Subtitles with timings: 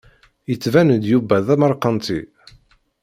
[0.49, 2.19] Yettban-d Yuba d amerkanti.